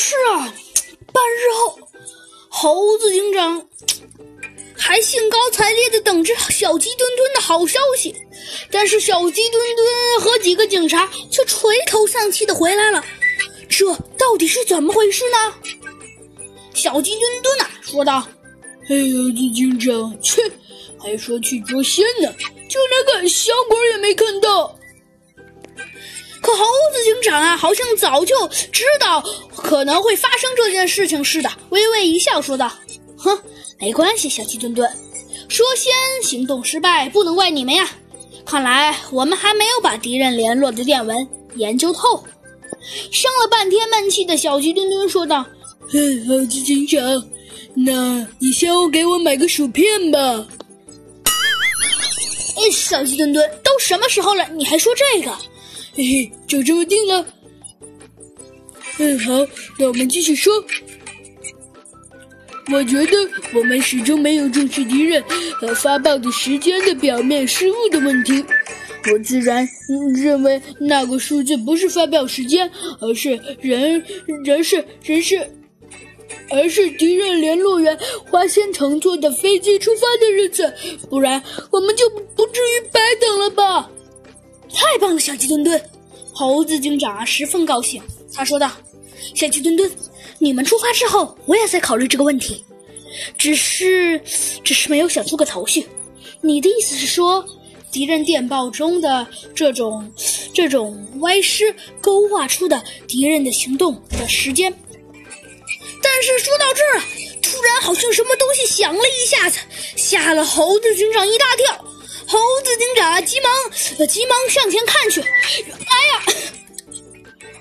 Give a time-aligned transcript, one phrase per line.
[0.00, 0.54] 是啊，
[1.12, 1.78] 半日后，
[2.48, 3.68] 猴子警长
[4.74, 8.16] 还兴高采烈的等着小鸡墩墩的好消息，
[8.70, 9.86] 但是小鸡墩墩
[10.22, 13.04] 和几个警察却垂头丧气的回来了。
[13.68, 15.54] 这到底是怎么回事呢？
[16.72, 18.26] 小鸡墩墩啊说道
[18.88, 20.50] ：“哎呀，这警长，切，
[20.98, 22.34] 还说去捉仙呢，
[22.70, 24.74] 就连个小鬼也没看到。”
[27.20, 28.34] 警长啊，好像早就
[28.72, 29.22] 知道
[29.54, 32.72] 可能会发生这件事情似的，微微一笑说道
[33.18, 33.38] ：“哼，
[33.78, 34.90] 没关系，小鸡墩墩，
[35.48, 37.90] 说先行动失败，不能怪你们呀。
[38.46, 42.24] 看来我们还没有把敌人联络的电文研究透。”
[43.12, 45.44] 生了半天闷气的小鸡墩墩说道
[45.90, 47.02] ：“嘿，猴子警长，
[47.74, 50.46] 那你下午给我买个薯片吧。”
[52.56, 55.36] 哎，小鸡墩墩，都什么时候了，你还说这个？
[55.94, 57.26] 嘿嘿，就这么定了。
[58.98, 59.32] 嗯，好，
[59.78, 60.52] 那我们继续说。
[62.72, 63.16] 我觉得
[63.52, 65.20] 我们始终没有重视敌人
[65.54, 68.44] 和发报的时间的表面失误的问题。
[69.12, 69.66] 我自然
[70.22, 74.04] 认为那个数字不是发表时间，而是人
[74.44, 75.50] 人是人是，
[76.50, 77.98] 而是敌人联络员
[78.30, 80.72] 花仙乘坐的飞机出发的日子。
[81.08, 83.90] 不然我们就不至于白等了吧。
[84.72, 85.80] 太棒了，小鸡墩墩！
[86.32, 88.02] 猴子警长十分高兴。
[88.32, 88.70] 他说道
[89.34, 89.90] ：“小鸡墩墩，
[90.38, 92.64] 你们出发之后，我也在考虑这个问题，
[93.36, 94.20] 只是，
[94.62, 95.86] 只是没有想出个头绪。
[96.40, 97.44] 你的意思是说，
[97.90, 100.10] 敌人电报中的这种
[100.54, 104.72] 这种歪诗勾画出的敌人的行动的时间？
[106.02, 107.02] 但是说到这儿，
[107.42, 109.58] 突然好像什么东西响了一下子，
[109.96, 111.84] 吓了猴子警长一大跳。”
[112.30, 113.49] 猴子警长急忙，
[114.06, 115.20] 急忙向前看去。
[115.20, 116.22] 哎呀，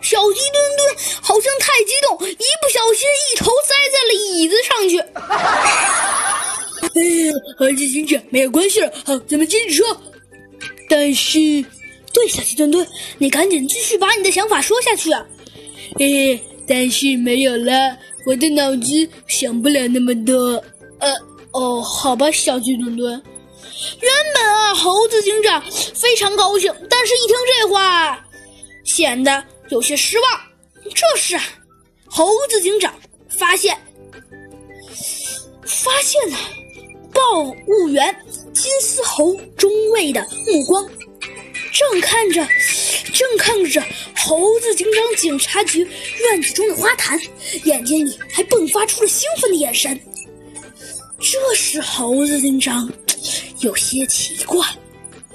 [0.00, 4.98] 小鸡墩墩好像太激动，一不小心一头栽在了椅子上去。
[6.94, 10.00] 哎呀，猴子警长没有关系了，好，咱们接着说。
[10.88, 11.38] 但是，
[12.12, 12.86] 对，小鸡墩墩，
[13.18, 15.26] 你赶紧继续把你的想法说下去啊。
[15.98, 17.72] 嘿嘿，但是没有了，
[18.26, 20.62] 我的脑子想不了那么多。
[20.98, 21.14] 呃，
[21.52, 23.22] 哦，好吧，小鸡墩墩。
[24.00, 25.62] 原本啊，猴子警长
[25.94, 28.24] 非常高兴，但是一听这话，
[28.84, 30.40] 显得有些失望。
[30.94, 31.38] 这时，
[32.06, 32.94] 猴子警长
[33.38, 33.76] 发现，
[35.64, 36.38] 发现了
[37.12, 38.14] 报务员
[38.54, 40.88] 金丝猴中尉的目光，
[41.72, 42.46] 正看着，
[43.12, 43.82] 正看着
[44.16, 45.80] 猴子警长警察局
[46.20, 47.20] 院子中的花坛，
[47.64, 49.98] 眼睛里还迸发出了兴奋的眼神。
[51.20, 52.90] 这时，猴子警长。
[53.60, 54.64] 有些奇怪。